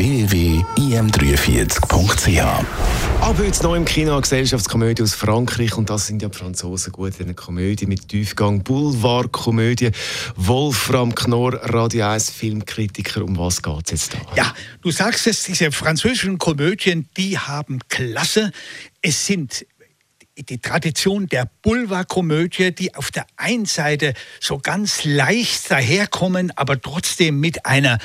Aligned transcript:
www.im43.ch 0.00 2.40
Ab 3.20 3.36
heute 3.38 3.62
neu 3.62 3.76
im 3.76 3.84
Kino 3.84 4.12
eine 4.12 4.22
Gesellschaftskomödie 4.22 5.02
aus 5.02 5.12
Frankreich 5.12 5.76
und 5.76 5.90
das 5.90 6.06
sind 6.06 6.22
ja 6.22 6.30
die 6.30 6.38
Franzosen 6.38 6.90
gut 6.90 7.20
in 7.20 7.26
einer 7.26 7.34
Komödie 7.34 7.84
mit 7.84 8.08
Tiefgang, 8.08 8.62
Boulevardkomödie. 8.62 9.90
Wolfram 10.36 11.14
Knorr, 11.14 11.52
Radio 11.74 12.06
1 12.06 12.30
Filmkritiker, 12.30 13.22
um 13.22 13.36
was 13.36 13.62
geht 13.62 13.82
es 13.84 13.90
jetzt 13.90 14.14
da? 14.14 14.20
Ja, 14.36 14.54
du 14.80 14.90
sagst 14.90 15.26
es, 15.26 15.42
diese 15.42 15.70
französischen 15.70 16.38
Komödien, 16.38 17.06
die 17.18 17.36
haben 17.36 17.80
Klasse. 17.90 18.52
Es 19.02 19.26
sind 19.26 19.66
die 20.34 20.62
Tradition 20.62 21.26
der 21.26 21.50
Boulevardkomödie, 21.60 22.74
die 22.74 22.94
auf 22.94 23.10
der 23.10 23.26
einen 23.36 23.66
Seite 23.66 24.14
so 24.40 24.56
ganz 24.56 25.04
leicht 25.04 25.70
daherkommen, 25.70 26.54
aber 26.56 26.80
trotzdem 26.80 27.38
mit 27.38 27.66
einer 27.66 27.98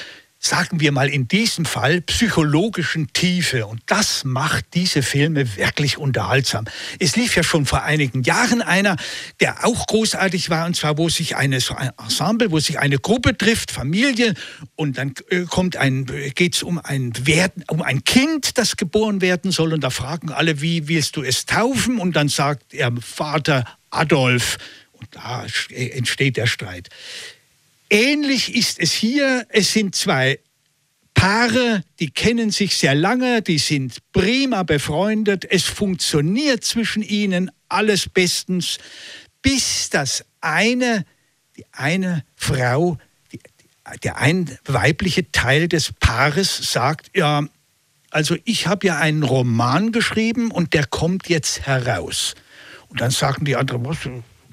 sagen 0.46 0.80
wir 0.80 0.92
mal 0.92 1.10
in 1.10 1.28
diesem 1.28 1.66
Fall, 1.66 2.02
psychologischen 2.02 3.12
Tiefe. 3.14 3.66
Und 3.66 3.82
das 3.88 4.24
macht 4.24 4.66
diese 4.76 5.02
Filme 5.02 5.58
wirklich 5.58 5.98
unterhaltsam. 5.98 6.66
Es 7.00 7.16
lief 7.16 7.36
ja 7.36 7.44
schon 7.44 7.66
vor 7.66 7.82
einigen 7.82 8.22
Jahren 8.22 8.62
einer, 8.62 8.96
der 9.40 9.66
auch 9.66 9.88
großartig 9.88 10.50
war, 10.52 10.68
und 10.68 10.76
zwar, 10.76 10.98
wo 10.98 11.10
sich 11.10 11.36
eine, 11.36 11.60
so 11.60 11.76
ein 11.76 11.90
Ensemble, 11.98 12.52
wo 12.52 12.60
sich 12.60 12.78
eine 12.78 13.00
Gruppe 13.00 13.36
trifft, 13.36 13.72
Familie, 13.72 14.36
und 14.76 14.98
dann 14.98 15.14
äh, 15.30 15.42
kommt 15.46 15.78
ein, 15.78 16.06
geht's 16.36 16.62
um 16.62 16.78
ein 16.78 17.14
werden, 17.26 17.64
um 17.68 17.82
ein 17.82 18.04
Kind, 18.04 18.58
das 18.58 18.78
geboren 18.78 19.22
werden 19.22 19.52
soll, 19.52 19.74
und 19.74 19.84
da 19.84 19.90
fragen 19.90 20.32
alle, 20.32 20.62
wie 20.62 20.88
willst 20.88 21.16
du 21.16 21.24
es 21.24 21.46
taufen? 21.46 21.98
Und 21.98 22.16
dann 22.16 22.30
sagt 22.30 22.74
er 22.74 22.92
Vater 23.02 23.66
Adolf, 23.90 24.58
und 24.92 25.08
da 25.16 25.46
entsteht 25.70 26.38
der 26.38 26.48
Streit. 26.48 26.90
Ähnlich 27.90 28.56
ist 28.56 28.80
es 28.80 28.92
hier. 28.92 29.46
Es 29.50 29.74
sind 29.74 29.96
zwei 29.96 30.40
Paare, 31.14 31.84
die 32.00 32.10
kennen 32.12 32.52
sich 32.52 32.78
sehr 32.78 32.94
lange, 32.94 33.42
die 33.42 33.58
sind 33.58 33.98
prima 34.12 34.64
befreundet, 34.64 35.46
es 35.50 35.64
funktioniert 35.64 36.64
zwischen 36.64 37.02
ihnen 37.02 37.50
alles 37.70 38.10
bestens, 38.10 38.78
bis 39.42 39.90
das 39.90 40.26
eine, 40.42 41.06
die 41.58 41.66
eine 41.72 42.26
Frau, 42.36 42.98
die, 43.32 43.40
der 44.04 44.18
ein 44.18 44.58
weibliche 44.66 45.32
Teil 45.32 45.68
des 45.68 45.94
Paares 45.94 46.72
sagt, 46.72 47.16
ja, 47.16 47.48
also 48.12 48.36
ich 48.44 48.68
habe 48.68 48.88
ja 48.88 48.98
einen 48.98 49.24
Roman 49.24 49.92
geschrieben 49.92 50.52
und 50.52 50.74
der 50.74 50.86
kommt 50.86 51.28
jetzt 51.28 51.66
heraus. 51.66 52.36
Und 52.88 53.02
dann 53.02 53.12
sagen 53.12 53.46
die 53.46 53.56
anderen, 53.56 53.86
was, 53.86 53.98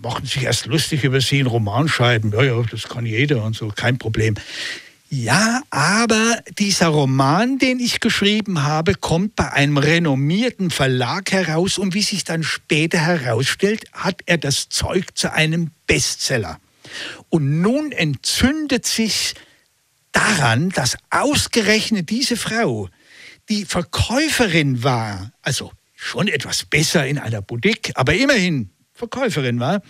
machen 0.02 0.26
sich 0.26 0.42
erst 0.42 0.66
lustig 0.66 1.04
über 1.04 1.20
sie, 1.20 1.38
einen 1.38 1.46
Roman 1.46 1.88
schreiben. 1.88 2.32
Ja, 2.32 2.42
ja, 2.42 2.62
das 2.70 2.88
kann 2.88 3.06
jeder 3.06 3.44
und 3.44 3.56
so, 3.56 3.68
kein 3.68 3.98
Problem. 3.98 4.34
Ja, 5.08 5.60
aber 5.68 6.42
dieser 6.58 6.88
Roman, 6.88 7.58
den 7.58 7.80
ich 7.80 8.00
geschrieben 8.00 8.62
habe, 8.62 8.94
kommt 8.94 9.36
bei 9.36 9.52
einem 9.52 9.76
renommierten 9.76 10.70
Verlag 10.70 11.30
heraus 11.32 11.76
und 11.76 11.92
wie 11.92 12.02
sich 12.02 12.24
dann 12.24 12.42
später 12.42 12.98
herausstellt, 12.98 13.84
hat 13.92 14.22
er 14.24 14.38
das 14.38 14.70
Zeug 14.70 15.10
zu 15.14 15.30
einem 15.30 15.70
Bestseller. 15.86 16.58
Und 17.28 17.60
nun 17.60 17.92
entzündet 17.92 18.86
sich 18.86 19.34
daran, 20.12 20.70
dass 20.70 20.96
ausgerechnet 21.10 22.08
diese 22.08 22.38
Frau, 22.38 22.88
die 23.50 23.66
Verkäuferin 23.66 24.82
war, 24.82 25.32
also 25.42 25.72
schon 25.94 26.26
etwas 26.26 26.64
besser 26.64 27.06
in 27.06 27.18
einer 27.18 27.42
Boutique, 27.42 27.92
aber 27.96 28.14
immerhin 28.14 28.70
Verkäuferin 29.02 29.58
war, 29.58 29.82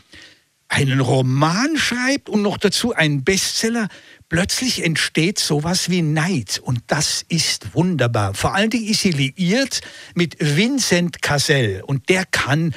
einen 0.69 1.01
Roman 1.01 1.77
schreibt 1.77 2.31
und 2.31 2.41
noch 2.41 2.57
dazu 2.57 2.95
einen 2.95 3.25
Bestseller, 3.25 3.89
plötzlich 4.31 4.83
entsteht 4.83 5.39
sowas 5.39 5.91
wie 5.91 6.01
Neid. 6.01 6.59
Und 6.65 6.81
das 6.87 7.23
ist 7.29 7.75
wunderbar. 7.75 8.33
Vor 8.33 8.55
allen 8.55 8.71
Dingen 8.71 8.89
ist 8.89 9.03
sie 9.03 9.11
liiert 9.11 9.83
mit 10.15 10.37
Vincent 10.39 11.21
Cassel. 11.21 11.83
Und 11.87 12.09
der 12.09 12.25
kann 12.25 12.75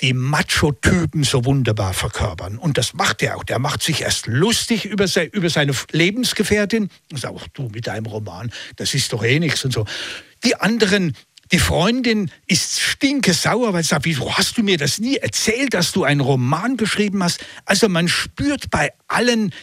die 0.00 0.14
Macho-Typen 0.14 1.22
so 1.22 1.44
wunderbar 1.44 1.92
verkörpern. 1.92 2.56
Und 2.56 2.78
das 2.78 2.94
macht 2.94 3.22
er 3.22 3.36
auch. 3.36 3.44
Der 3.44 3.58
macht 3.58 3.82
sich 3.82 4.00
erst 4.00 4.26
lustig 4.26 4.86
über, 4.86 5.06
se 5.06 5.24
über 5.24 5.50
seine 5.50 5.74
Lebensgefährtin 5.92 6.88
und 7.12 7.18
sagt, 7.18 7.36
ach 7.38 7.48
du 7.52 7.68
mit 7.68 7.88
deinem 7.88 8.06
Roman, 8.06 8.50
das 8.76 8.94
ist 8.94 9.12
doch 9.12 9.22
eh 9.22 9.38
nichts 9.38 9.62
und 9.66 9.72
so. 9.74 9.84
Die 10.44 10.56
anderen 10.56 11.14
die 11.54 11.60
Freundin 11.60 12.32
ist 12.48 12.80
stinkesauer, 12.80 13.72
weil 13.72 13.84
sie 13.84 13.90
sagt, 13.90 14.06
wieso 14.06 14.36
hast 14.36 14.58
du 14.58 14.64
mir 14.64 14.76
das 14.76 14.98
nie 14.98 15.18
erzählt, 15.18 15.72
dass 15.72 15.92
du 15.92 16.02
einen 16.02 16.20
Roman 16.20 16.76
geschrieben 16.76 17.22
hast? 17.22 17.46
Also 17.64 17.88
man 17.88 18.08
spürt 18.08 18.70
bei 18.70 18.92
allen, 19.06 19.54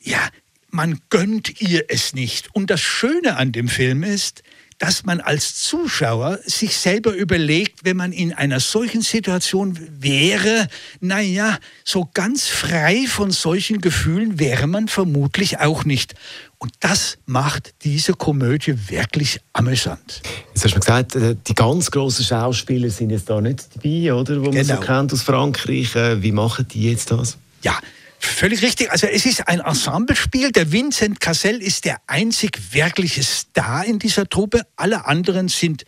ja, 0.00 0.30
man 0.70 1.00
gönnt 1.10 1.60
ihr 1.60 1.84
es 1.88 2.14
nicht. 2.14 2.54
Und 2.54 2.70
das 2.70 2.80
Schöne 2.80 3.36
an 3.36 3.52
dem 3.52 3.68
Film 3.68 4.02
ist, 4.02 4.42
dass 4.78 5.04
man 5.04 5.20
als 5.20 5.56
Zuschauer 5.56 6.38
sich 6.44 6.76
selber 6.76 7.12
überlegt, 7.12 7.84
wenn 7.84 7.96
man 7.96 8.12
in 8.12 8.32
einer 8.32 8.60
solchen 8.60 9.02
Situation 9.02 9.78
wäre, 9.98 10.68
naja, 11.00 11.58
so 11.84 12.08
ganz 12.14 12.48
frei 12.48 13.04
von 13.08 13.30
solchen 13.30 13.80
Gefühlen 13.80 14.38
wäre 14.38 14.66
man 14.66 14.88
vermutlich 14.88 15.60
auch 15.60 15.84
nicht. 15.84 16.14
Und 16.58 16.72
das 16.80 17.18
macht 17.26 17.74
diese 17.82 18.14
Komödie 18.14 18.74
wirklich 18.88 19.40
amüsant. 19.52 20.22
Jetzt 20.54 20.64
hast 20.64 20.74
du 20.74 20.80
gesagt, 20.80 21.16
äh, 21.16 21.36
die 21.46 21.54
ganz 21.54 21.90
großen 21.90 22.24
Schauspieler 22.24 22.88
sind 22.90 23.10
jetzt 23.10 23.28
da 23.28 23.40
nicht 23.40 23.66
dabei, 23.74 24.14
oder? 24.14 24.40
Wo 24.40 24.50
man 24.50 24.64
so 24.64 24.74
genau. 24.74 24.86
kennt 24.86 25.12
aus 25.12 25.22
Frankreich. 25.22 25.94
Äh, 25.94 26.22
wie 26.22 26.32
machen 26.32 26.66
die 26.72 26.90
jetzt 26.90 27.10
das? 27.10 27.36
Ja, 27.62 27.78
Völlig 28.24 28.62
richtig. 28.62 28.90
Also 28.90 29.06
es 29.06 29.26
ist 29.26 29.48
ein 29.48 29.60
Ensemblespiel. 29.60 30.50
Der 30.50 30.72
Vincent 30.72 31.20
Cassel 31.20 31.62
ist 31.62 31.84
der 31.84 31.98
einzig 32.06 32.58
wirkliche 32.72 33.22
Star 33.22 33.84
in 33.84 33.98
dieser 33.98 34.28
Truppe. 34.28 34.62
Alle 34.76 35.06
anderen 35.06 35.48
sind 35.48 35.84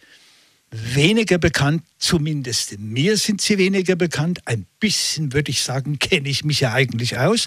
weniger 0.71 1.38
bekannt, 1.38 1.84
zumindest 1.99 2.78
mir 2.78 3.16
sind 3.16 3.41
sie 3.41 3.56
weniger 3.56 3.97
bekannt. 3.97 4.41
Ein 4.47 4.66
bisschen, 4.81 5.32
würde 5.32 5.50
ich 5.50 5.62
sagen, 5.62 5.99
kenne 5.99 6.28
ich 6.28 6.44
mich 6.44 6.60
ja 6.60 6.72
eigentlich 6.72 7.19
aus. 7.19 7.47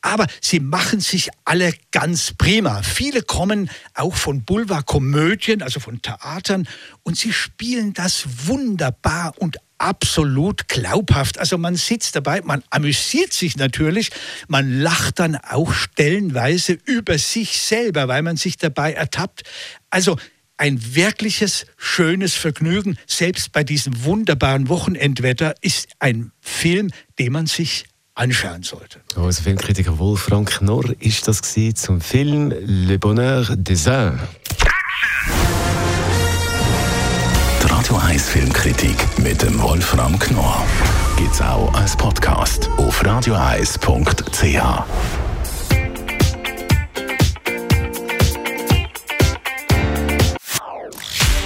Aber 0.00 0.26
sie 0.40 0.60
machen 0.60 1.00
sich 1.00 1.30
alle 1.44 1.74
ganz 1.90 2.32
prima. 2.36 2.82
Viele 2.82 3.22
kommen 3.22 3.70
auch 3.94 4.14
von 4.14 4.44
Boulevardkomödien, 4.44 5.62
also 5.62 5.80
von 5.80 6.00
Theatern, 6.00 6.68
und 7.02 7.18
sie 7.18 7.32
spielen 7.32 7.92
das 7.92 8.24
wunderbar 8.46 9.34
und 9.38 9.56
absolut 9.78 10.68
glaubhaft. 10.68 11.38
Also 11.38 11.58
man 11.58 11.74
sitzt 11.74 12.14
dabei, 12.14 12.42
man 12.42 12.62
amüsiert 12.70 13.32
sich 13.32 13.56
natürlich, 13.56 14.10
man 14.46 14.80
lacht 14.80 15.18
dann 15.18 15.36
auch 15.36 15.72
stellenweise 15.72 16.78
über 16.84 17.18
sich 17.18 17.60
selber, 17.60 18.06
weil 18.06 18.22
man 18.22 18.36
sich 18.36 18.58
dabei 18.58 18.92
ertappt. 18.92 19.42
Also 19.88 20.16
ein 20.60 20.94
wirkliches 20.94 21.64
schönes 21.78 22.34
Vergnügen, 22.34 22.98
selbst 23.06 23.50
bei 23.52 23.64
diesem 23.64 24.04
wunderbaren 24.04 24.68
Wochenendwetter, 24.68 25.54
ist 25.62 25.88
ein 25.98 26.32
Film, 26.42 26.90
den 27.18 27.32
man 27.32 27.46
sich 27.46 27.86
anschauen 28.14 28.62
sollte. 28.62 29.00
Unser 29.16 29.42
Filmkritiker 29.42 29.98
Wolfram 29.98 30.44
Knorr 30.44 30.92
ist 31.00 31.26
das 31.26 31.40
zum 31.74 32.02
Film 32.02 32.52
Le 32.66 32.98
Bonheur 32.98 33.56
des 33.56 33.86
Uns. 33.86 34.20
Radio 37.62 37.96
1 37.96 38.28
Filmkritik 38.28 39.18
mit 39.18 39.40
dem 39.40 39.58
Wolfram 39.62 40.18
Knorr 40.18 40.66
gibt's 41.16 41.40
auch 41.40 41.72
als 41.72 41.96
Podcast 41.96 42.68
auf 42.76 43.02
radioeis.ch. 43.02 43.80